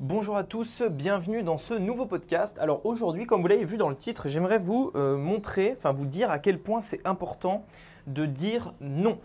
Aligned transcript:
Bonjour 0.00 0.36
à 0.36 0.44
tous, 0.44 0.82
bienvenue 0.82 1.42
dans 1.42 1.56
ce 1.56 1.74
nouveau 1.74 2.06
podcast. 2.06 2.56
Alors 2.60 2.86
aujourd'hui, 2.86 3.26
comme 3.26 3.42
vous 3.42 3.48
l'avez 3.48 3.64
vu 3.64 3.76
dans 3.76 3.88
le 3.88 3.96
titre, 3.96 4.28
j'aimerais 4.28 4.60
vous 4.60 4.92
euh, 4.94 5.16
montrer, 5.16 5.74
enfin 5.76 5.90
vous 5.90 6.06
dire 6.06 6.30
à 6.30 6.38
quel 6.38 6.60
point 6.60 6.80
c'est 6.80 7.04
important 7.04 7.66
de 8.06 8.24
dire 8.24 8.74
non. 8.80 9.18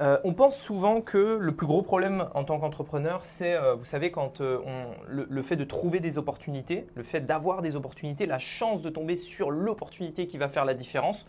Euh, 0.00 0.18
on 0.22 0.32
pense 0.32 0.56
souvent 0.56 1.00
que 1.00 1.36
le 1.40 1.52
plus 1.56 1.66
gros 1.66 1.82
problème 1.82 2.28
en 2.34 2.44
tant 2.44 2.60
qu'entrepreneur, 2.60 3.22
c'est, 3.24 3.56
euh, 3.56 3.74
vous 3.74 3.84
savez, 3.84 4.12
quand 4.12 4.40
le, 4.40 5.42
fait 5.42 5.56
de 5.56 5.64
trouver 5.64 5.98
des 5.98 6.16
opportunités, 6.16 6.86
le 6.94 7.02
fait 7.02 7.22
d'avoir 7.22 7.60
des 7.60 7.74
opportunités, 7.74 8.26
la 8.26 8.38
chance 8.38 8.82
de 8.82 8.88
tomber 8.88 9.16
sur 9.16 9.50
l'opportunité 9.50 10.28
qui 10.28 10.38
va 10.38 10.48
faire 10.48 10.64
la 10.64 10.74
différence. 10.74 11.26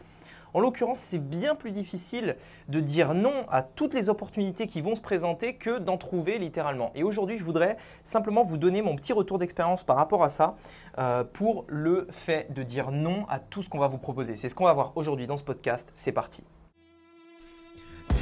En 0.53 0.59
l'occurrence, 0.59 0.99
c'est 0.99 1.19
bien 1.19 1.55
plus 1.55 1.71
difficile 1.71 2.35
de 2.67 2.79
dire 2.79 3.13
non 3.13 3.45
à 3.49 3.61
toutes 3.61 3.93
les 3.93 4.09
opportunités 4.09 4.67
qui 4.67 4.81
vont 4.81 4.95
se 4.95 5.01
présenter 5.01 5.55
que 5.55 5.79
d'en 5.79 5.97
trouver 5.97 6.37
littéralement. 6.37 6.91
Et 6.95 7.03
aujourd'hui, 7.03 7.37
je 7.37 7.43
voudrais 7.43 7.77
simplement 8.03 8.43
vous 8.43 8.57
donner 8.57 8.81
mon 8.81 8.95
petit 8.95 9.13
retour 9.13 9.39
d'expérience 9.39 9.83
par 9.83 9.95
rapport 9.95 10.23
à 10.23 10.29
ça 10.29 10.55
euh, 10.97 11.23
pour 11.23 11.65
le 11.67 12.07
fait 12.11 12.51
de 12.53 12.63
dire 12.63 12.91
non 12.91 13.25
à 13.29 13.39
tout 13.39 13.61
ce 13.61 13.69
qu'on 13.69 13.79
va 13.79 13.87
vous 13.87 13.97
proposer. 13.97 14.35
C'est 14.35 14.49
ce 14.49 14.55
qu'on 14.55 14.65
va 14.65 14.73
voir 14.73 14.91
aujourd'hui 14.95 15.27
dans 15.27 15.37
ce 15.37 15.43
podcast. 15.43 15.91
C'est 15.95 16.11
parti. 16.11 16.43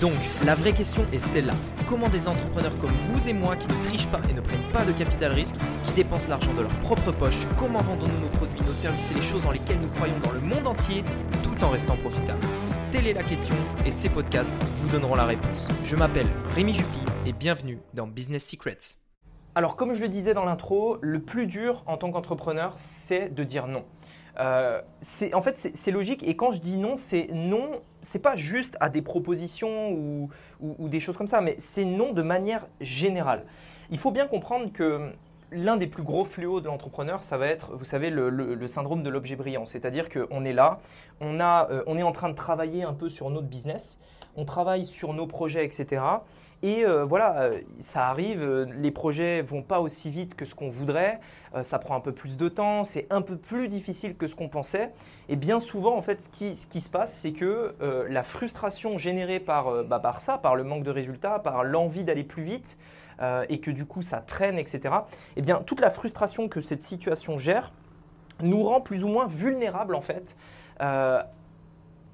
Donc, 0.01 0.13
la 0.45 0.55
vraie 0.55 0.71
question 0.71 1.05
est 1.11 1.19
celle-là. 1.19 1.53
Comment 1.89 2.07
des 2.07 2.29
entrepreneurs 2.29 2.71
comme 2.79 2.93
vous 3.09 3.27
et 3.27 3.33
moi 3.33 3.57
qui 3.57 3.67
ne 3.67 3.83
trichent 3.83 4.07
pas 4.07 4.21
et 4.29 4.33
ne 4.33 4.39
prennent 4.39 4.71
pas 4.71 4.85
de 4.85 4.93
capital 4.93 5.33
risque, 5.33 5.55
qui 5.83 5.91
dépensent 5.91 6.29
l'argent 6.29 6.53
de 6.53 6.61
leur 6.61 6.73
propre 6.79 7.11
poche, 7.11 7.35
comment 7.57 7.81
vendons-nous 7.81 8.19
nos 8.21 8.29
produits, 8.29 8.61
nos 8.65 8.73
services 8.73 9.11
et 9.11 9.15
les 9.15 9.21
choses 9.21 9.43
dans 9.43 9.51
lesquelles 9.51 9.81
nous 9.81 9.89
croyons 9.89 10.17
dans 10.23 10.31
le 10.31 10.39
monde 10.39 10.67
entier 10.67 11.03
tout 11.43 11.61
en 11.65 11.69
restant 11.69 11.97
profitables? 11.97 12.39
Telle 12.93 13.07
est 13.07 13.13
la 13.13 13.23
question 13.23 13.55
et 13.85 13.91
ces 13.91 14.07
podcasts 14.07 14.53
vous 14.77 14.87
donneront 14.87 15.15
la 15.15 15.25
réponse. 15.25 15.67
Je 15.83 15.97
m'appelle 15.97 16.27
Rémi 16.55 16.73
Jupy 16.73 16.99
et 17.25 17.33
bienvenue 17.33 17.79
dans 17.93 18.07
Business 18.07 18.45
Secrets. 18.45 18.95
Alors, 19.53 19.75
comme 19.75 19.93
je 19.93 19.99
le 19.99 20.07
disais 20.07 20.33
dans 20.33 20.45
l'intro, 20.45 20.97
le 21.01 21.19
plus 21.19 21.45
dur 21.45 21.83
en 21.87 21.97
tant 21.97 22.09
qu'entrepreneur, 22.09 22.71
c'est 22.75 23.33
de 23.35 23.43
dire 23.43 23.67
non. 23.67 23.83
Euh, 24.39 24.81
en 25.33 25.41
fait, 25.41 25.71
c'est 25.73 25.91
logique. 25.91 26.25
Et 26.25 26.37
quand 26.37 26.51
je 26.51 26.59
dis 26.59 26.77
non, 26.77 26.95
c'est 26.95 27.27
non, 27.33 27.81
c'est 28.01 28.19
pas 28.19 28.35
juste 28.35 28.77
à 28.79 28.89
des 28.89 29.01
propositions 29.01 29.91
ou, 29.91 30.29
des 30.89 30.99
choses 30.99 31.17
comme 31.17 31.27
ça, 31.27 31.41
mais 31.41 31.55
c'est 31.57 31.85
non 31.85 32.11
de 32.11 32.21
manière 32.21 32.67
générale. 32.81 33.45
Il 33.91 33.97
faut 33.97 34.11
bien 34.11 34.27
comprendre 34.27 34.71
que 34.71 35.11
l'un 35.51 35.77
des 35.77 35.87
plus 35.87 36.03
gros 36.03 36.25
fléaux 36.25 36.61
de 36.61 36.67
l'entrepreneur, 36.67 37.23
ça 37.23 37.37
va 37.37 37.47
être, 37.47 37.75
vous 37.75 37.85
savez, 37.85 38.09
le, 38.09 38.67
syndrome 38.67 39.03
de 39.03 39.09
l'objet 39.09 39.35
brillant. 39.35 39.65
C'est-à-dire 39.65 40.09
qu'on 40.09 40.45
est 40.45 40.53
là, 40.53 40.79
on, 41.21 41.39
a, 41.39 41.69
euh, 41.71 41.83
on 41.87 41.97
est 41.97 42.03
en 42.03 42.11
train 42.11 42.29
de 42.29 42.35
travailler 42.35 42.83
un 42.83 42.93
peu 42.93 43.09
sur 43.09 43.29
notre 43.29 43.47
business, 43.47 43.99
on 44.35 44.45
travaille 44.45 44.85
sur 44.85 45.13
nos 45.13 45.27
projets, 45.27 45.65
etc. 45.65 46.01
Et 46.61 46.85
euh, 46.85 47.03
voilà, 47.05 47.41
euh, 47.41 47.61
ça 47.79 48.07
arrive, 48.07 48.43
les 48.79 48.91
projets 48.91 49.41
vont 49.41 49.63
pas 49.63 49.79
aussi 49.79 50.09
vite 50.09 50.35
que 50.35 50.45
ce 50.45 50.53
qu'on 50.55 50.69
voudrait, 50.69 51.19
ça 51.63 51.79
prend 51.79 51.95
un 51.95 51.99
peu 51.99 52.11
plus 52.11 52.37
de 52.37 52.47
temps, 52.47 52.83
c'est 52.83 53.07
un 53.09 53.23
peu 53.23 53.35
plus 53.35 53.69
difficile 53.69 54.15
que 54.15 54.27
ce 54.27 54.35
qu'on 54.35 54.49
pensait. 54.49 54.91
Et 55.29 55.35
bien 55.35 55.59
souvent, 55.59 55.97
en 55.97 56.01
fait, 56.03 56.21
ce 56.21 56.29
qui, 56.29 56.79
se 56.79 56.89
passe, 56.91 57.11
c'est 57.11 57.31
que 57.31 57.73
la 58.07 58.21
frustration 58.21 58.99
générée 58.99 59.39
par, 59.39 59.83
bah, 59.83 59.97
par 59.97 60.21
ça, 60.21 60.37
par 60.37 60.55
le 60.55 60.63
manque 60.63 60.83
de 60.83 60.91
résultats, 60.91 61.39
par 61.39 61.63
l'envie 61.63 62.03
d'aller 62.03 62.23
plus 62.23 62.43
vite, 62.43 62.77
euh, 63.21 63.45
et 63.49 63.59
que 63.59 63.71
du 63.71 63.85
coup 63.85 64.01
ça 64.01 64.17
traîne, 64.17 64.57
etc., 64.57 64.95
eh 65.35 65.41
bien 65.41 65.61
toute 65.65 65.81
la 65.81 65.89
frustration 65.89 66.47
que 66.47 66.61
cette 66.61 66.83
situation 66.83 67.37
gère 67.37 67.71
nous 68.41 68.63
rend 68.63 68.81
plus 68.81 69.03
ou 69.03 69.07
moins 69.07 69.27
vulnérables 69.27 69.95
en 69.95 70.01
fait 70.01 70.35
euh, 70.81 71.21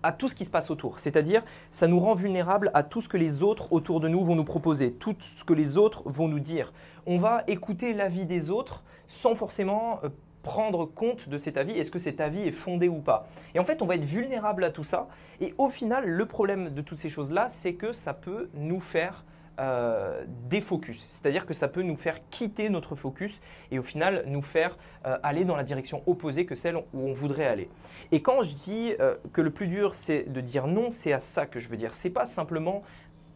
à 0.03 0.11
tout 0.11 0.27
ce 0.27 0.35
qui 0.35 0.45
se 0.45 0.51
passe 0.51 0.69
autour. 0.69 0.99
C'est-à-dire, 0.99 1.43
ça 1.71 1.87
nous 1.87 1.99
rend 1.99 2.13
vulnérables 2.13 2.69
à 2.75 2.83
tout 2.83 3.01
ce 3.01 3.09
que 3.09 3.17
les 3.17 3.41
autres 3.41 3.73
autour 3.73 3.99
de 3.99 4.07
nous 4.07 4.23
vont 4.23 4.35
nous 4.35 4.43
proposer, 4.43 4.91
tout 4.91 5.15
ce 5.19 5.43
que 5.43 5.53
les 5.53 5.77
autres 5.77 6.03
vont 6.05 6.27
nous 6.27 6.39
dire. 6.39 6.73
On 7.07 7.17
va 7.17 7.43
écouter 7.47 7.91
l'avis 7.91 8.27
des 8.27 8.51
autres 8.51 8.83
sans 9.07 9.35
forcément 9.35 9.99
euh, 10.03 10.09
prendre 10.43 10.85
compte 10.85 11.27
de 11.27 11.39
cet 11.39 11.57
avis, 11.57 11.73
est-ce 11.73 11.89
que 11.89 11.97
cet 11.97 12.21
avis 12.21 12.41
est 12.41 12.51
fondé 12.51 12.87
ou 12.87 12.99
pas. 12.99 13.27
Et 13.55 13.59
en 13.59 13.65
fait, 13.65 13.81
on 13.81 13.87
va 13.87 13.95
être 13.95 14.05
vulnérable 14.05 14.63
à 14.63 14.69
tout 14.69 14.83
ça. 14.83 15.07
Et 15.41 15.55
au 15.57 15.69
final, 15.69 16.05
le 16.05 16.25
problème 16.27 16.69
de 16.69 16.81
toutes 16.81 16.99
ces 16.99 17.09
choses-là, 17.09 17.49
c'est 17.49 17.73
que 17.73 17.91
ça 17.91 18.13
peut 18.13 18.49
nous 18.53 18.79
faire 18.79 19.23
euh, 19.59 20.23
défocus. 20.49 20.99
C'est-à-dire 21.01 21.45
que 21.45 21.53
ça 21.53 21.67
peut 21.67 21.81
nous 21.81 21.97
faire 21.97 22.17
quitter 22.29 22.69
notre 22.69 22.95
focus 22.95 23.41
et 23.71 23.79
au 23.79 23.81
final 23.81 24.23
nous 24.27 24.41
faire 24.41 24.77
euh, 25.05 25.17
aller 25.23 25.45
dans 25.45 25.55
la 25.55 25.63
direction 25.63 26.03
opposée 26.07 26.45
que 26.45 26.55
celle 26.55 26.75
où 26.77 26.83
on 26.93 27.13
voudrait 27.13 27.47
aller. 27.47 27.69
Et 28.11 28.21
quand 28.21 28.41
je 28.41 28.55
dis 28.55 28.93
euh, 28.99 29.15
que 29.33 29.41
le 29.41 29.51
plus 29.51 29.67
dur 29.67 29.95
c'est 29.95 30.31
de 30.31 30.41
dire 30.41 30.67
non, 30.67 30.91
c'est 30.91 31.13
à 31.13 31.19
ça 31.19 31.45
que 31.45 31.59
je 31.59 31.69
veux 31.69 31.77
dire. 31.77 31.93
C'est 31.93 32.09
pas 32.09 32.25
simplement 32.25 32.83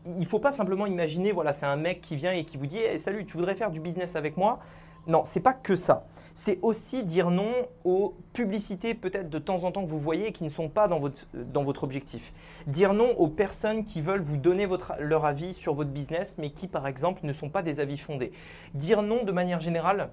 il 0.05 0.25
faut 0.25 0.39
pas 0.39 0.53
simplement 0.53 0.85
imaginer, 0.85 1.31
voilà, 1.31 1.51
c'est 1.51 1.65
un 1.65 1.75
mec 1.75 2.01
qui 2.01 2.15
vient 2.15 2.31
et 2.31 2.45
qui 2.45 2.57
vous 2.57 2.67
dit 2.67 2.79
Salut, 2.97 3.25
tu 3.25 3.35
voudrais 3.35 3.55
faire 3.55 3.69
du 3.69 3.79
business 3.79 4.15
avec 4.15 4.37
moi? 4.37 4.59
Non, 5.07 5.23
c'est 5.23 5.39
pas 5.39 5.53
que 5.53 5.75
ça. 5.75 6.05
C'est 6.33 6.59
aussi 6.61 7.03
dire 7.03 7.31
non 7.31 7.51
aux 7.83 8.15
publicités 8.33 8.93
peut-être 8.93 9.29
de 9.29 9.39
temps 9.39 9.63
en 9.63 9.71
temps 9.71 9.83
que 9.83 9.89
vous 9.89 9.99
voyez 9.99 10.31
qui 10.31 10.43
ne 10.43 10.49
sont 10.49 10.69
pas 10.69 10.87
dans 10.87 10.99
votre, 10.99 11.25
dans 11.33 11.63
votre 11.63 11.83
objectif. 11.83 12.33
Dire 12.67 12.93
non 12.93 13.11
aux 13.17 13.27
personnes 13.27 13.83
qui 13.83 14.01
veulent 14.01 14.21
vous 14.21 14.37
donner 14.37 14.67
leur 14.99 15.25
avis 15.25 15.53
sur 15.53 15.73
votre 15.73 15.89
business 15.89 16.35
mais 16.37 16.51
qui 16.51 16.67
par 16.67 16.87
exemple 16.87 17.25
ne 17.25 17.33
sont 17.33 17.49
pas 17.49 17.63
des 17.63 17.79
avis 17.79 17.97
fondés. 17.97 18.31
Dire 18.73 19.01
non 19.01 19.23
de 19.23 19.31
manière 19.31 19.61
générale 19.61 20.09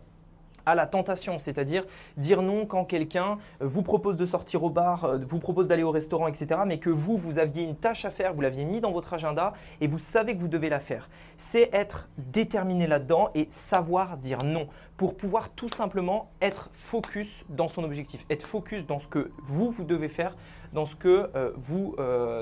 à 0.67 0.75
la 0.75 0.87
tentation, 0.87 1.39
c'est-à-dire 1.39 1.85
dire 2.17 2.43
non 2.43 2.67
quand 2.67 2.85
quelqu'un 2.85 3.39
euh, 3.63 3.67
vous 3.67 3.83
propose 3.83 4.17
de 4.17 4.27
sortir 4.27 4.65
au 4.65 4.71
bar, 4.71 5.05
euh, 5.05 5.19
vous 5.27 5.39
propose 5.39 5.69
d'aller 5.69 5.85
au 5.85 5.93
restaurant, 5.93 6.27
etc., 6.27 6.61
mais 6.67 6.79
que 6.79 6.91
vous, 6.91 7.17
vous 7.17 7.39
aviez 7.39 7.63
une 7.63 7.77
tâche 7.77 8.05
à 8.05 8.11
faire, 8.11 8.35
vous 8.35 8.41
l'aviez 8.41 8.65
mis 8.65 8.81
dans 8.81 8.93
votre 8.93 9.15
agenda 9.15 9.53
et 9.81 9.87
vous 9.87 10.01
savez 10.01 10.35
que 10.35 10.41
vous 10.41 10.49
devez 10.49 10.69
la 10.69 10.81
faire. 10.81 11.09
C'est 11.37 11.71
être 11.73 12.09
déterminé 12.19 12.87
là-dedans 12.87 13.31
et 13.35 13.47
savoir 13.49 14.17
dire 14.17 14.39
non 14.45 14.67
pour 14.97 15.17
pouvoir 15.17 15.51
tout 15.51 15.69
simplement 15.69 16.31
être 16.41 16.71
focus 16.73 17.45
dans 17.49 17.69
son 17.69 17.85
objectif, 17.85 18.27
être 18.29 18.47
focus 18.47 18.87
dans 18.87 18.99
ce 18.99 19.07
que 19.07 19.31
vous, 19.45 19.71
vous 19.71 19.85
devez 19.85 20.09
faire, 20.09 20.37
dans 20.73 20.87
ce 20.87 20.97
que 20.97 21.31
euh, 21.37 21.53
vous, 21.57 21.95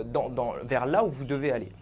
dans, 0.07 0.55
vers 0.63 0.87
là 0.87 1.05
où 1.05 1.11
vous 1.11 1.25
devez 1.25 1.53
aller. 1.53 1.73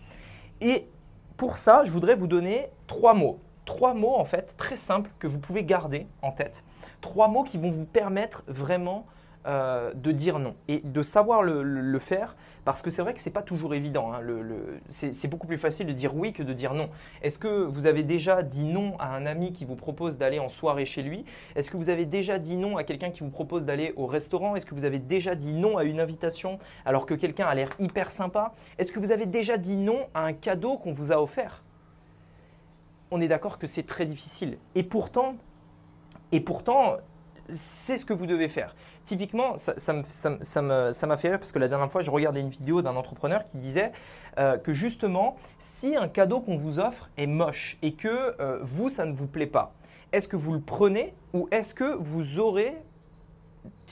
Et 0.61 0.89
pour 1.37 1.59
ça, 1.59 1.85
je 1.85 1.93
voudrais 1.93 2.15
vous 2.15 2.27
donner 2.27 2.69
trois 2.87 3.15
mots 3.15 3.39
trois 3.65 3.95
mots 3.95 4.15
en 4.15 4.25
fait 4.25 4.55
très 4.57 4.77
simples 4.77 5.11
que 5.19 5.27
vous 5.27 5.39
pouvez 5.39 5.65
garder 5.65 6.07
en 6.23 6.33
tête. 6.33 6.65
Trois 7.01 7.29
mots 7.29 7.45
qui 7.45 7.59
vont 7.59 7.71
vous 7.71 7.87
permettre 7.87 8.43
vraiment 8.47 9.07
euh, 9.45 9.93
de 9.95 10.13
dire 10.13 10.39
non 10.39 10.55
et 10.69 10.83
de 10.85 11.03
savoir 11.03 11.43
le, 11.43 11.99
faire 11.99 12.37
parce 12.65 12.81
que 12.81 12.91
c'est 12.91 13.03
vrai 13.03 13.13
que 13.13 13.19
c'est 13.19 13.31
pas 13.31 13.43
toujours 13.43 13.75
évident. 13.75 14.13
Hein. 14.13 14.21
c'est 14.89 15.27
beaucoup 15.27 15.49
plus 15.49 15.59
facile 15.59 15.89
de 15.89 15.93
dire 15.93 16.15
oui 16.15 16.33
que 16.33 16.45
de 16.45 16.53
dire 16.53 16.75
non. 16.75 16.89
Est-ce 17.23 17.41
que 17.41 17.65
vous 17.65 17.87
avez 17.87 18.05
déjà 18.05 18.45
dit 18.45 18.65
non 18.65 18.95
à 19.01 19.09
un 19.09 19.27
ami 19.27 19.53
qui 19.53 19.65
vous 19.65 19.75
propose 19.75 20.17
d'aller 20.17 20.39
en 20.39 20.49
soirée 20.49 20.85
chez 20.85 21.03
lui? 21.03 21.25
Est-ce 21.57 21.73
que 21.73 21.77
vous 21.77 21.89
avez 21.89 22.07
déjà 22.07 22.39
dit 22.39 22.57
non 22.57 22.77
à 22.77 22.85
quelqu'un 22.85 23.11
qui 23.11 23.25
vous 23.25 23.31
propose 23.31 23.65
d'aller 23.65 23.93
au 23.97 24.07
restaurant? 24.07 24.55
Est-ce 24.55 24.67
que 24.67 24.77
vous 24.77 24.85
avez 24.85 25.01
déjà 25.01 25.35
dit 25.35 25.55
non 25.55 25.77
à 25.77 25.83
une 25.83 25.99
invitation 25.99 26.61
alors 26.85 27.05
que 27.05 27.15
quelqu'un 27.15 27.47
a 27.47 27.55
l'air 27.57 27.71
hyper 27.81 28.13
sympa? 28.13 28.53
Est-ce 28.79 28.93
que 28.93 29.01
vous 29.01 29.11
avez 29.11 29.27
déjà 29.27 29.57
dit 29.57 29.77
non 29.77 30.07
à 30.15 30.25
un 30.25 30.35
cadeau 30.35 30.77
qu'on 30.79 30.93
vous 30.93 31.11
a 31.11 31.21
offert? 31.21 31.65
On 33.13 33.21
est 33.21 33.29
d'accord 33.29 33.59
que 33.59 33.69
c'est 33.69 33.85
très 33.85 34.07
difficile. 34.07 34.59
Et 34.75 34.83
pourtant, 34.83 35.37
et 36.33 36.41
pourtant, 36.41 36.97
c'est 37.49 37.99
ce 37.99 38.07
que 38.07 38.15
vous 38.15 38.27
devez 38.27 38.49
faire. 38.49 38.75
Typiquement, 39.05 39.57
ça, 39.59 39.93
m'a 40.63 41.17
fait 41.17 41.29
rire 41.29 41.39
parce 41.39 41.53
que 41.53 41.59
la 41.59 41.69
dernière 41.69 41.91
fois, 41.93 42.01
je 42.01 42.11
regardais 42.11 42.41
une 42.41 42.49
vidéo 42.49 42.83
d'un 42.83 42.97
entrepreneur 42.97 43.45
qui 43.45 43.59
disait 43.59 43.93
euh, 44.39 44.57
que 44.57 44.73
justement, 44.73 45.37
si 45.59 45.95
un 45.95 46.09
cadeau 46.09 46.41
qu'on 46.41 46.57
vous 46.57 46.79
offre 46.79 47.11
est 47.19 47.27
moche 47.27 47.77
et 47.83 47.93
que 47.93 48.35
euh, 48.41 48.59
vous, 48.63 48.89
ça 48.89 49.05
ne 49.05 49.13
vous 49.13 49.27
plaît 49.27 49.47
pas, 49.47 49.75
est-ce 50.13 50.27
que 50.29 50.37
vous 50.37 50.53
le 50.53 50.61
prenez 50.61 51.15
ou 51.35 51.49
est-ce 51.51 51.75
que 51.75 51.97
vous 51.97 52.39
aurez 52.39 52.77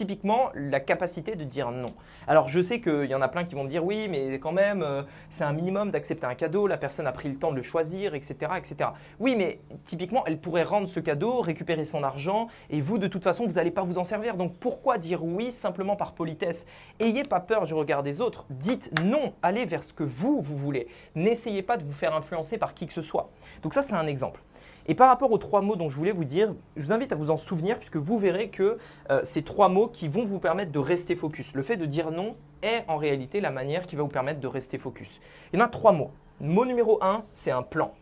typiquement 0.00 0.48
la 0.54 0.80
capacité 0.80 1.36
de 1.36 1.44
dire 1.44 1.70
non. 1.70 1.90
Alors 2.26 2.48
je 2.48 2.62
sais 2.62 2.80
qu'il 2.80 3.04
y 3.04 3.14
en 3.14 3.20
a 3.20 3.28
plein 3.28 3.44
qui 3.44 3.54
vont 3.54 3.64
me 3.64 3.68
dire 3.68 3.84
oui, 3.84 4.08
mais 4.08 4.38
quand 4.38 4.50
même, 4.50 4.82
euh, 4.82 5.02
c'est 5.28 5.44
un 5.44 5.52
minimum 5.52 5.90
d'accepter 5.90 6.24
un 6.24 6.34
cadeau, 6.34 6.66
la 6.66 6.78
personne 6.78 7.06
a 7.06 7.12
pris 7.12 7.28
le 7.28 7.36
temps 7.36 7.50
de 7.50 7.56
le 7.56 7.62
choisir, 7.62 8.14
etc., 8.14 8.52
etc. 8.56 8.92
Oui, 9.18 9.36
mais 9.36 9.60
typiquement, 9.84 10.24
elle 10.24 10.38
pourrait 10.38 10.62
rendre 10.62 10.88
ce 10.88 11.00
cadeau, 11.00 11.42
récupérer 11.42 11.84
son 11.84 12.02
argent, 12.02 12.48
et 12.70 12.80
vous, 12.80 12.96
de 12.96 13.08
toute 13.08 13.22
façon, 13.22 13.46
vous 13.46 13.54
n'allez 13.54 13.70
pas 13.70 13.82
vous 13.82 13.98
en 13.98 14.04
servir. 14.04 14.38
Donc 14.38 14.56
pourquoi 14.56 14.96
dire 14.96 15.22
oui 15.22 15.52
simplement 15.52 15.96
par 15.96 16.14
politesse? 16.14 16.66
Ayez 16.98 17.24
pas 17.24 17.40
peur 17.40 17.66
du 17.66 17.74
regard 17.74 18.02
des 18.02 18.22
autres, 18.22 18.46
dites 18.48 18.98
non, 19.04 19.34
allez 19.42 19.66
vers 19.66 19.84
ce 19.84 19.92
que 19.92 20.04
vous, 20.04 20.40
vous 20.40 20.56
voulez. 20.56 20.88
N'essayez 21.14 21.60
pas 21.62 21.76
de 21.76 21.84
vous 21.84 21.92
faire 21.92 22.14
influencer 22.14 22.56
par 22.56 22.72
qui 22.72 22.86
que 22.86 22.94
ce 22.94 23.02
soit. 23.02 23.28
Donc 23.62 23.74
ça, 23.74 23.82
c'est 23.82 23.96
un 23.96 24.06
exemple. 24.06 24.40
Et 24.86 24.94
par 24.94 25.08
rapport 25.08 25.30
aux 25.30 25.38
trois 25.38 25.60
mots 25.60 25.76
dont 25.76 25.88
je 25.88 25.96
voulais 25.96 26.12
vous 26.12 26.24
dire, 26.24 26.54
je 26.76 26.84
vous 26.84 26.92
invite 26.92 27.12
à 27.12 27.14
vous 27.14 27.30
en 27.30 27.36
souvenir 27.36 27.78
puisque 27.78 27.96
vous 27.96 28.18
verrez 28.18 28.48
que 28.48 28.78
euh, 29.10 29.20
ces 29.24 29.42
trois 29.42 29.68
mots 29.68 29.86
qui 29.92 30.08
vont 30.08 30.24
vous 30.24 30.38
permettre 30.38 30.72
de 30.72 30.78
rester 30.78 31.16
focus. 31.16 31.52
Le 31.54 31.62
fait 31.62 31.76
de 31.76 31.86
dire 31.86 32.10
non 32.10 32.36
est 32.62 32.84
en 32.88 32.96
réalité 32.96 33.40
la 33.40 33.50
manière 33.50 33.86
qui 33.86 33.96
va 33.96 34.02
vous 34.02 34.08
permettre 34.08 34.40
de 34.40 34.46
rester 34.46 34.78
focus. 34.78 35.20
Il 35.52 35.58
y 35.58 35.62
en 35.62 35.64
a 35.64 35.68
trois 35.68 35.92
mots. 35.92 36.10
Mot 36.40 36.64
numéro 36.64 37.02
un, 37.02 37.24
c'est 37.32 37.50
un 37.50 37.62
plan. 37.62 37.92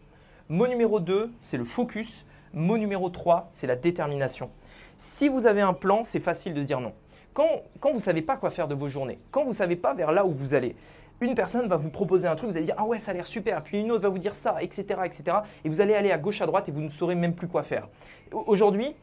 Mot 0.48 0.66
numéro 0.66 1.00
deux, 1.00 1.30
c'est 1.40 1.56
le 1.56 1.64
focus. 1.64 2.24
Mot 2.54 2.78
numéro 2.78 3.10
trois, 3.10 3.48
c'est 3.52 3.66
la 3.66 3.76
détermination. 3.76 4.50
Si 4.96 5.28
vous 5.28 5.46
avez 5.46 5.60
un 5.60 5.74
plan, 5.74 6.04
c'est 6.04 6.20
facile 6.20 6.54
de 6.54 6.62
dire 6.62 6.80
non. 6.80 6.92
Quand, 7.34 7.62
quand 7.80 7.90
vous 7.90 7.96
ne 7.96 8.02
savez 8.02 8.22
pas 8.22 8.36
quoi 8.36 8.50
faire 8.50 8.68
de 8.68 8.74
vos 8.74 8.88
journées, 8.88 9.18
quand 9.30 9.42
vous 9.42 9.50
ne 9.50 9.54
savez 9.54 9.76
pas 9.76 9.94
vers 9.94 10.12
là 10.12 10.24
où 10.24 10.32
vous 10.32 10.54
allez, 10.54 10.74
une 11.20 11.34
personne 11.34 11.68
va 11.68 11.76
vous 11.76 11.90
proposer 11.90 12.28
un 12.28 12.36
truc, 12.36 12.50
vous 12.50 12.56
allez 12.56 12.66
dire 12.66 12.74
ah 12.78 12.84
ouais 12.84 12.98
ça 12.98 13.10
a 13.10 13.14
l'air 13.14 13.26
super, 13.26 13.62
puis 13.62 13.80
une 13.80 13.90
autre 13.90 14.02
va 14.02 14.08
vous 14.08 14.18
dire 14.18 14.34
ça, 14.34 14.56
etc., 14.60 15.00
etc. 15.04 15.38
Et 15.64 15.68
vous 15.68 15.80
allez 15.80 15.94
aller 15.94 16.12
à 16.12 16.18
gauche 16.18 16.40
à 16.40 16.46
droite 16.46 16.68
et 16.68 16.72
vous 16.72 16.80
ne 16.80 16.88
saurez 16.88 17.14
même 17.14 17.34
plus 17.34 17.48
quoi 17.48 17.62
faire. 17.62 17.88
Aujourd'hui, 18.32 18.94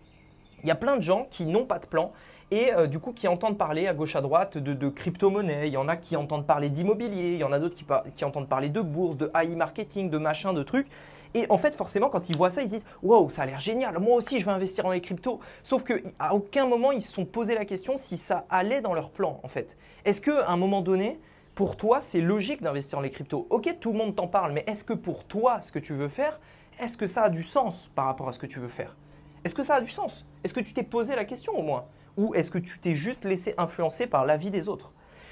il 0.63 0.67
y 0.67 0.71
a 0.71 0.75
plein 0.75 0.95
de 0.95 1.01
gens 1.01 1.27
qui 1.29 1.45
n'ont 1.45 1.65
pas 1.65 1.79
de 1.79 1.85
plan 1.85 2.11
et 2.51 2.73
euh, 2.73 2.87
du 2.87 2.99
coup 2.99 3.11
qui 3.11 3.27
entendent 3.27 3.57
parler 3.57 3.87
à 3.87 3.93
gauche 3.93 4.15
à 4.15 4.21
droite 4.21 4.57
de, 4.57 4.89
crypto-monnaie, 4.89 5.67
il 5.67 5.73
y 5.73 5.77
en 5.77 5.87
a 5.87 5.95
qui 5.95 6.15
entendent 6.15 6.45
parler 6.45 6.69
d'immobilier, 6.69 7.33
il 7.33 7.39
y 7.39 7.43
en 7.43 7.51
a 7.51 7.59
d'autres 7.59 7.75
qui, 8.15 8.25
entendent 8.25 8.47
parler 8.47 8.69
de 8.69 8.81
bourse, 8.81 9.17
de 9.17 9.31
AI 9.35 9.55
marketing, 9.55 10.09
de 10.09 10.17
machin, 10.17 10.53
de 10.53 10.63
trucs. 10.63 10.87
Et 11.33 11.47
en 11.49 11.57
fait, 11.57 11.75
forcément, 11.75 12.07
quand 12.09 12.29
ils 12.29 12.37
voient 12.37 12.49
ça, 12.49 12.61
ils 12.61 12.69
disent 12.69 12.85
Wow, 13.03 13.29
ça 13.29 13.41
a 13.41 13.45
l'air 13.45 13.59
génial, 13.59 13.99
moi 13.99 14.15
aussi 14.15 14.39
je 14.39 14.45
vais 14.45 14.51
investir 14.51 14.83
dans 14.83 14.91
les 14.91 15.01
cryptos. 15.01 15.39
Sauf 15.63 15.83
qu'à 15.83 16.33
aucun 16.33 16.65
moment 16.65 16.91
ils 16.91 17.01
se 17.01 17.11
sont 17.11 17.25
posé 17.25 17.55
la 17.55 17.65
question 17.65 17.97
si 17.97 18.15
ça 18.15 18.45
allait 18.49 18.81
dans 18.81 18.93
leur 18.93 19.09
plan, 19.09 19.39
en 19.43 19.47
fait. 19.47 19.77
Est-ce 20.05 20.21
qu'à 20.21 20.47
un 20.47 20.57
moment 20.57 20.81
donné, 20.81 21.19
pour 21.55 21.77
toi, 21.77 21.99
c'est 22.01 22.21
logique 22.21 22.61
d'investir 22.61 22.99
dans 22.99 23.03
les 23.03 23.09
cryptos? 23.09 23.47
Ok, 23.49 23.77
tout 23.79 23.91
le 23.91 23.97
monde 23.97 24.15
t'en 24.15 24.27
parle, 24.27 24.51
mais 24.51 24.63
est-ce 24.67 24.83
que 24.83 24.93
pour 24.93 25.23
toi, 25.23 25.61
ce 25.61 25.71
que 25.71 25.79
tu 25.79 25.93
veux 25.93 26.09
faire, 26.09 26.39
est-ce 26.79 26.97
que 26.97 27.07
ça 27.07 27.23
a 27.23 27.29
du 27.29 27.43
sens 27.43 27.89
par 27.95 28.05
rapport 28.05 28.27
à 28.27 28.31
ce 28.31 28.39
que 28.39 28.45
tu 28.45 28.59
veux 28.59 28.67
faire? 28.67 28.95
Est-ce 29.43 29.55
que 29.55 29.63
ça 29.63 29.75
a 29.75 29.81
du 29.81 29.89
sens? 29.89 30.25
Est-ce 30.43 30.53
que 30.53 30.59
tu 30.59 30.73
t'es 30.73 30.83
posé 30.83 31.15
la 31.15 31.23
question 31.23 31.57
au 31.57 31.61
moins? 31.61 31.85
Ou 32.17 32.33
est-ce 32.35 32.51
que 32.51 32.57
tu 32.57 32.79
t'es 32.79 32.93
juste 32.93 33.25
laissé 33.25 33.53
influencer 33.57 34.07
par 34.07 34.25
l'avis 34.25 34.51
des 34.51 34.69
autres? 34.69 34.91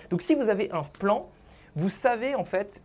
Donc 0.09 0.21
si 0.21 0.35
vous 0.35 0.49
avez 0.49 0.71
un 0.71 0.83
plan, 0.83 1.29
vous 1.75 1.89
savez 1.89 2.35
en 2.35 2.43
fait 2.43 2.81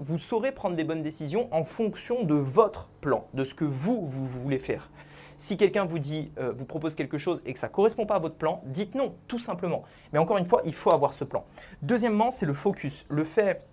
vous 0.00 0.18
saurez 0.18 0.52
prendre 0.52 0.76
des 0.76 0.84
bonnes 0.84 1.02
décisions 1.02 1.48
en 1.52 1.64
fonction 1.64 2.24
de 2.24 2.34
votre 2.34 2.88
plan, 3.00 3.26
de 3.34 3.44
ce 3.44 3.54
que 3.54 3.64
vous, 3.64 4.04
vous 4.04 4.26
voulez 4.26 4.58
faire. 4.58 4.90
Si 5.38 5.56
quelqu'un 5.56 5.86
vous 5.86 5.98
dit, 5.98 6.30
euh, 6.38 6.52
vous 6.54 6.66
propose 6.66 6.94
quelque 6.94 7.16
chose 7.16 7.40
et 7.46 7.52
que 7.52 7.58
ça 7.58 7.68
ne 7.68 7.72
correspond 7.72 8.04
pas 8.04 8.16
à 8.16 8.18
votre 8.18 8.34
plan, 8.34 8.62
dites 8.66 8.94
non, 8.94 9.14
tout 9.26 9.38
simplement. 9.38 9.84
Mais 10.12 10.18
encore 10.18 10.36
une 10.36 10.44
fois, 10.44 10.60
il 10.64 10.74
faut 10.74 10.90
avoir 10.90 11.14
ce 11.14 11.24
plan. 11.24 11.44
Deuxièmement, 11.82 12.30
c'est 12.30 12.46
le 12.46 12.52
focus. 12.52 13.06
Le 13.08 13.24
fait 13.24 13.64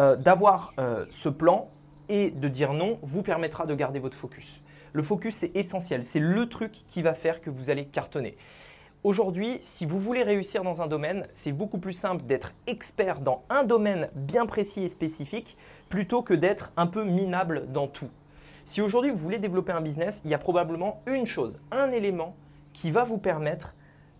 euh, 0.00 0.16
d'avoir 0.16 0.74
euh, 0.78 1.06
ce 1.08 1.30
plan 1.30 1.70
et 2.08 2.30
de 2.30 2.48
dire 2.48 2.74
non 2.74 2.98
vous 3.02 3.22
permettra 3.22 3.64
de 3.64 3.74
garder 3.74 4.00
votre 4.00 4.16
focus. 4.16 4.60
Le 4.92 5.02
focus, 5.02 5.36
c'est 5.36 5.56
essentiel. 5.56 6.04
C'est 6.04 6.20
le 6.20 6.46
truc 6.46 6.72
qui 6.88 7.00
va 7.00 7.14
faire 7.14 7.40
que 7.40 7.48
vous 7.48 7.70
allez 7.70 7.86
cartonner. 7.86 8.36
Aujourd'hui, 9.04 9.58
si 9.60 9.86
vous 9.86 10.00
voulez 10.00 10.22
réussir 10.22 10.64
dans 10.64 10.82
un 10.82 10.88
domaine, 10.88 11.26
c'est 11.32 11.52
beaucoup 11.52 11.78
plus 11.78 11.92
simple 11.92 12.24
d'être 12.24 12.52
expert 12.66 13.20
dans 13.20 13.44
un 13.50 13.62
domaine 13.62 14.08
bien 14.14 14.46
précis 14.46 14.82
et 14.82 14.88
spécifique 14.88 15.56
plutôt 15.88 16.22
que 16.22 16.34
d'être 16.34 16.72
un 16.76 16.86
peu 16.86 17.04
minable 17.04 17.70
dans 17.72 17.86
tout. 17.86 18.10
Si 18.64 18.80
aujourd'hui 18.80 19.12
vous 19.12 19.18
voulez 19.18 19.38
développer 19.38 19.70
un 19.70 19.80
business, 19.80 20.22
il 20.24 20.30
y 20.30 20.34
a 20.34 20.38
probablement 20.38 21.02
une 21.06 21.26
chose, 21.26 21.60
un 21.70 21.92
élément 21.92 22.34
qui 22.72 22.90
va 22.90 23.04
vous 23.04 23.18
permettre 23.18 23.74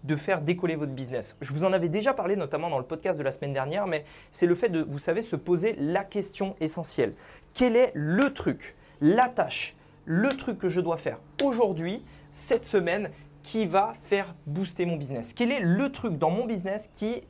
de 0.04 0.14
faire 0.14 0.40
décoller 0.40 0.76
votre 0.76 0.92
business. 0.92 1.36
Je 1.40 1.52
vous 1.52 1.64
en 1.64 1.72
avais 1.72 1.88
déjà 1.88 2.14
parlé 2.14 2.36
notamment 2.36 2.70
dans 2.70 2.78
le 2.78 2.84
podcast 2.84 3.18
de 3.18 3.24
la 3.24 3.32
semaine 3.32 3.52
dernière, 3.52 3.88
mais 3.88 4.04
c'est 4.30 4.46
le 4.46 4.54
fait 4.54 4.68
de, 4.68 4.82
vous 4.82 5.00
savez, 5.00 5.22
se 5.22 5.34
poser 5.34 5.74
la 5.80 6.04
question 6.04 6.54
essentielle. 6.60 7.14
Quel 7.54 7.74
est 7.74 7.90
le 7.94 8.32
truc, 8.32 8.76
la 9.00 9.28
tâche, 9.28 9.74
le 10.04 10.28
truc 10.28 10.58
que 10.58 10.68
je 10.68 10.80
dois 10.80 10.96
faire 10.96 11.18
aujourd'hui, 11.42 12.04
cette 12.30 12.64
semaine, 12.64 13.10
qui 13.46 13.64
va 13.64 13.94
faire 14.02 14.34
booster 14.46 14.84
mon 14.86 14.96
business 14.96 15.32
Quel 15.32 15.52
est 15.52 15.60
le 15.60 15.90
truc 15.92 16.18
dans 16.18 16.30
mon 16.30 16.46
business 16.46 16.90
qui, 16.96 17.22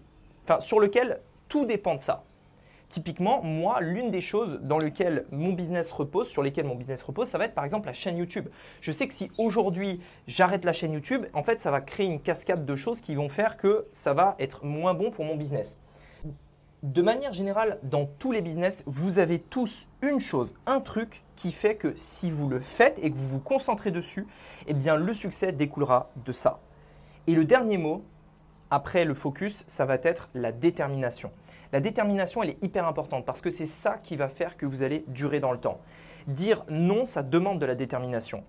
sur 0.61 0.81
lequel 0.81 1.21
tout 1.49 1.67
dépend 1.67 1.95
de 1.95 2.01
ça? 2.01 2.25
Typiquement, 2.89 3.43
moi, 3.43 3.81
l'une 3.81 4.11
des 4.11 4.21
choses 4.21 4.61
dans 4.63 4.79
lesquelles 4.79 5.27
mon 5.31 5.53
business 5.53 5.91
repose, 5.91 6.29
sur 6.29 6.43
lesquelles 6.43 6.65
mon 6.65 6.77
business 6.77 7.03
repose, 7.03 7.29
ça 7.29 7.37
va 7.37 7.45
être 7.45 7.55
par 7.55 7.65
exemple 7.65 7.87
la 7.87 7.93
chaîne 7.93 8.17
YouTube. 8.17 8.49
Je 8.81 8.93
sais 8.93 9.07
que 9.09 9.13
si 9.13 9.31
aujourd'hui 9.39 10.01
j'arrête 10.27 10.65
la 10.65 10.73
chaîne 10.73 10.93
YouTube, 10.93 11.27
en 11.35 11.43
fait, 11.43 11.61
ça 11.61 11.71
va 11.71 11.81
créer 11.81 12.07
une 12.07 12.21
cascade 12.21 12.65
de 12.65 12.77
choses 12.77 13.01
qui 13.01 13.15
vont 13.15 13.29
faire 13.29 13.57
que 13.57 13.87
ça 13.93 14.15
va 14.15 14.37
être 14.39 14.65
moins 14.65 14.95
bon 14.95 15.11
pour 15.11 15.25
mon 15.25 15.37
business. 15.37 15.81
De 16.83 17.01
manière 17.01 17.33
générale, 17.33 17.79
dans 17.83 18.05
tous 18.19 18.33
les 18.33 18.43
business, 18.43 18.83
vous 18.87 19.19
avez 19.19 19.39
tous 19.39 19.89
une 20.03 20.21
chose, 20.21 20.55
un 20.67 20.81
truc 20.81 21.23
qui 21.35 21.51
fait 21.51 21.75
que 21.75 21.95
si 21.97 22.31
vous 22.31 22.51
le 22.51 22.61
faites 22.61 22.99
et 23.03 23.11
que 23.11 23.17
vous 23.17 23.29
vous 23.29 23.41
concentrez 23.41 23.91
dessus, 23.91 24.27
eh 24.67 24.75
le 24.75 25.15
succès 25.15 25.53
découlera 25.53 26.11
de 26.25 26.33
ça. 26.33 26.61
Et 27.27 27.35
le 27.35 27.47
dernier 27.47 27.79
mot, 27.79 28.05
après 28.71 29.07
le 29.07 29.15
focus, 29.15 29.65
ça 29.67 29.87
va 29.87 29.95
être 30.03 30.29
la 30.35 30.53
détermination. 30.53 31.31
La 31.73 31.81
détermination, 31.81 32.43
elle 32.43 32.51
est 32.51 32.63
hyper 32.63 32.87
importante 32.87 33.25
parce 33.25 33.41
que 33.41 33.51
c'est 33.51 33.67
ça 33.67 33.99
qui 34.03 34.17
va 34.17 34.29
faire 34.29 34.59
que 34.59 34.67
vous 34.67 34.83
allez 34.83 35.05
durer 35.09 35.41
dans 35.41 35.53
le 35.53 35.59
temps. 35.59 35.81
Dire 36.27 36.65
non, 36.69 37.07
ça 37.07 37.23
demande 37.23 37.59
de 37.59 37.67
la 37.67 37.75
détermination 37.75 38.45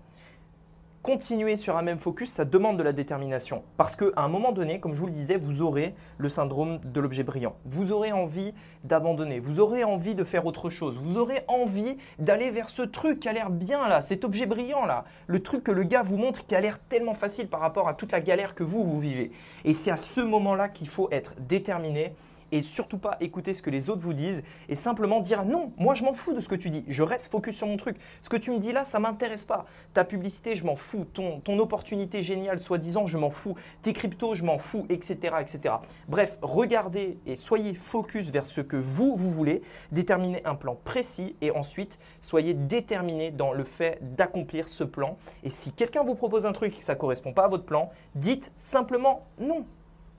continuer 1.02 1.56
sur 1.56 1.76
un 1.76 1.82
même 1.82 1.98
focus, 1.98 2.30
ça 2.30 2.44
demande 2.44 2.76
de 2.76 2.82
la 2.82 2.92
détermination. 2.92 3.62
Parce 3.76 3.96
qu'à 3.96 4.06
un 4.16 4.28
moment 4.28 4.52
donné, 4.52 4.80
comme 4.80 4.94
je 4.94 5.00
vous 5.00 5.06
le 5.06 5.12
disais, 5.12 5.36
vous 5.36 5.62
aurez 5.62 5.94
le 6.18 6.28
syndrome 6.28 6.78
de 6.84 7.00
l'objet 7.00 7.22
brillant. 7.22 7.56
Vous 7.64 7.92
aurez 7.92 8.12
envie 8.12 8.52
d'abandonner, 8.84 9.40
vous 9.40 9.60
aurez 9.60 9.84
envie 9.84 10.14
de 10.14 10.24
faire 10.24 10.46
autre 10.46 10.70
chose, 10.70 10.98
vous 10.98 11.18
aurez 11.18 11.42
envie 11.48 11.96
d'aller 12.18 12.50
vers 12.50 12.68
ce 12.68 12.82
truc 12.82 13.20
qui 13.20 13.28
a 13.28 13.32
l'air 13.32 13.50
bien 13.50 13.88
là, 13.88 14.00
cet 14.00 14.24
objet 14.24 14.46
brillant 14.46 14.86
là, 14.86 15.04
le 15.26 15.42
truc 15.42 15.64
que 15.64 15.72
le 15.72 15.84
gars 15.84 16.02
vous 16.02 16.16
montre 16.16 16.46
qui 16.46 16.54
a 16.54 16.60
l'air 16.60 16.78
tellement 16.78 17.14
facile 17.14 17.48
par 17.48 17.60
rapport 17.60 17.88
à 17.88 17.94
toute 17.94 18.12
la 18.12 18.20
galère 18.20 18.54
que 18.54 18.64
vous, 18.64 18.84
vous 18.84 19.00
vivez. 19.00 19.32
Et 19.64 19.74
c'est 19.74 19.90
à 19.90 19.96
ce 19.96 20.20
moment-là 20.20 20.68
qu'il 20.68 20.88
faut 20.88 21.08
être 21.10 21.34
déterminé 21.40 22.14
et 22.52 22.62
surtout 22.62 22.98
pas 22.98 23.16
écouter 23.20 23.54
ce 23.54 23.62
que 23.62 23.70
les 23.70 23.90
autres 23.90 24.00
vous 24.00 24.14
disent 24.14 24.42
et 24.68 24.74
simplement 24.74 25.20
dire 25.20 25.44
non, 25.44 25.72
moi 25.76 25.94
je 25.94 26.04
m'en 26.04 26.14
fous 26.14 26.32
de 26.32 26.40
ce 26.40 26.48
que 26.48 26.54
tu 26.54 26.70
dis, 26.70 26.84
je 26.88 27.02
reste 27.02 27.30
focus 27.30 27.56
sur 27.56 27.66
mon 27.66 27.76
truc. 27.76 27.96
Ce 28.22 28.28
que 28.28 28.36
tu 28.36 28.50
me 28.50 28.58
dis 28.58 28.72
là, 28.72 28.84
ça 28.84 28.98
m'intéresse 28.98 29.44
pas. 29.44 29.66
Ta 29.92 30.04
publicité, 30.04 30.56
je 30.56 30.64
m'en 30.64 30.76
fous. 30.76 31.06
Ton, 31.12 31.40
ton 31.40 31.58
opportunité 31.58 32.22
géniale, 32.22 32.58
soi-disant, 32.58 33.06
je 33.06 33.18
m'en 33.18 33.30
fous. 33.30 33.54
Tes 33.82 33.92
cryptos, 33.92 34.34
je 34.34 34.44
m'en 34.44 34.58
fous, 34.58 34.86
etc., 34.88 35.34
etc. 35.40 35.74
Bref, 36.08 36.38
regardez 36.42 37.18
et 37.26 37.36
soyez 37.36 37.74
focus 37.74 38.30
vers 38.30 38.46
ce 38.46 38.60
que 38.60 38.76
vous, 38.76 39.16
vous 39.16 39.30
voulez, 39.30 39.62
déterminez 39.92 40.42
un 40.44 40.54
plan 40.54 40.76
précis 40.84 41.36
et 41.40 41.50
ensuite 41.50 41.98
soyez 42.20 42.54
déterminé 42.54 43.30
dans 43.30 43.52
le 43.52 43.64
fait 43.64 43.98
d'accomplir 44.16 44.68
ce 44.68 44.84
plan. 44.84 45.16
Et 45.42 45.50
si 45.50 45.72
quelqu'un 45.72 46.02
vous 46.02 46.14
propose 46.14 46.46
un 46.46 46.52
truc 46.52 46.76
et 46.78 46.82
ça 46.82 46.94
ne 46.94 46.98
correspond 46.98 47.32
pas 47.32 47.44
à 47.44 47.48
votre 47.48 47.64
plan, 47.64 47.90
dites 48.14 48.50
simplement 48.54 49.26
non. 49.38 49.64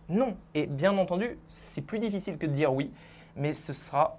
Non. 0.09 0.35
Et 0.56 0.65
bien 0.65 0.97
entendu, 0.97 1.38
c'est 1.47 1.81
plus 1.81 2.00
difficile 2.00 2.38
que 2.38 2.47
de 2.47 2.51
dire 2.51 2.73
oui, 2.73 2.91
mais 3.35 3.53
ce 3.53 3.73
sera 3.73 4.17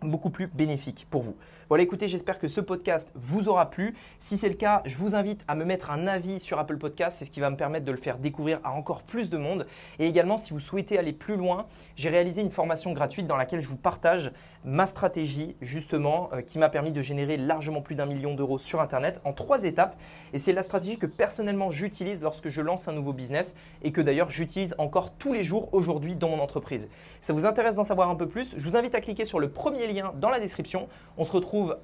beaucoup 0.00 0.30
plus 0.30 0.46
bénéfique 0.46 1.06
pour 1.10 1.22
vous. 1.22 1.36
Voilà, 1.68 1.82
écoutez, 1.82 2.06
j'espère 2.06 2.38
que 2.38 2.46
ce 2.46 2.60
podcast 2.60 3.10
vous 3.16 3.48
aura 3.48 3.70
plu. 3.70 3.96
Si 4.20 4.36
c'est 4.36 4.48
le 4.48 4.54
cas, 4.54 4.82
je 4.84 4.96
vous 4.96 5.16
invite 5.16 5.44
à 5.48 5.56
me 5.56 5.64
mettre 5.64 5.90
un 5.90 6.06
avis 6.06 6.38
sur 6.38 6.60
Apple 6.60 6.76
Podcast. 6.76 7.18
C'est 7.18 7.24
ce 7.24 7.30
qui 7.32 7.40
va 7.40 7.50
me 7.50 7.56
permettre 7.56 7.84
de 7.84 7.90
le 7.90 7.96
faire 7.96 8.18
découvrir 8.18 8.60
à 8.62 8.70
encore 8.70 9.02
plus 9.02 9.30
de 9.30 9.36
monde. 9.36 9.66
Et 9.98 10.06
également, 10.06 10.38
si 10.38 10.52
vous 10.52 10.60
souhaitez 10.60 10.96
aller 10.96 11.12
plus 11.12 11.36
loin, 11.36 11.66
j'ai 11.96 12.08
réalisé 12.08 12.40
une 12.40 12.52
formation 12.52 12.92
gratuite 12.92 13.26
dans 13.26 13.36
laquelle 13.36 13.60
je 13.60 13.66
vous 13.66 13.76
partage 13.76 14.30
ma 14.62 14.86
stratégie, 14.86 15.56
justement, 15.60 16.28
euh, 16.32 16.40
qui 16.40 16.58
m'a 16.58 16.68
permis 16.68 16.92
de 16.92 17.02
générer 17.02 17.36
largement 17.36 17.80
plus 17.80 17.96
d'un 17.96 18.06
million 18.06 18.34
d'euros 18.34 18.58
sur 18.58 18.80
Internet 18.80 19.20
en 19.24 19.32
trois 19.32 19.64
étapes. 19.64 19.96
Et 20.32 20.38
c'est 20.38 20.52
la 20.52 20.62
stratégie 20.62 20.98
que 20.98 21.06
personnellement 21.06 21.72
j'utilise 21.72 22.22
lorsque 22.22 22.48
je 22.48 22.62
lance 22.62 22.86
un 22.86 22.92
nouveau 22.92 23.12
business 23.12 23.56
et 23.82 23.90
que 23.90 24.00
d'ailleurs 24.00 24.30
j'utilise 24.30 24.76
encore 24.78 25.12
tous 25.14 25.32
les 25.32 25.42
jours 25.42 25.72
aujourd'hui 25.72 26.14
dans 26.14 26.28
mon 26.28 26.38
entreprise. 26.40 26.88
Ça 27.20 27.32
vous 27.32 27.44
intéresse 27.44 27.74
d'en 27.74 27.84
savoir 27.84 28.08
un 28.08 28.16
peu 28.16 28.28
plus? 28.28 28.54
Je 28.56 28.64
vous 28.64 28.76
invite 28.76 28.94
à 28.94 29.00
cliquer 29.00 29.24
sur 29.24 29.40
le 29.40 29.50
premier 29.50 29.86
lien 29.88 30.12
dans 30.16 30.30
la 30.30 30.38
description. 30.38 30.88
On 31.16 31.24
se 31.24 31.32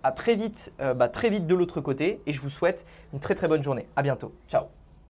à 0.02 0.12
très 0.12 0.34
vite, 0.36 0.72
euh, 0.80 0.94
bah, 0.94 1.08
très 1.08 1.30
vite 1.30 1.46
de 1.46 1.54
l'autre 1.54 1.80
côté 1.80 2.20
et 2.26 2.32
je 2.32 2.40
vous 2.40 2.50
souhaite 2.50 2.86
une 3.12 3.20
très 3.20 3.34
très 3.34 3.48
bonne 3.48 3.62
journée. 3.62 3.86
À 3.96 4.02
bientôt. 4.02 4.32
Ciao 4.48 4.81